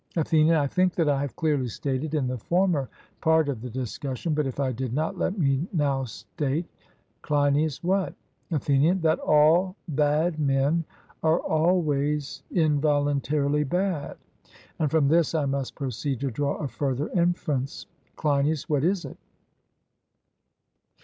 [0.15, 2.89] ATHENIAN: I think that I have clearly stated in the former
[3.21, 6.65] part of the discussion, but if I did not, let me now state
[7.21, 8.15] CLEINIAS: What?
[8.49, 10.85] ATHENIAN: That all bad men
[11.21, 14.17] are always involuntarily bad;
[14.79, 17.85] and from this I must proceed to draw a further inference.
[18.15, 19.17] CLEINIAS: What is it?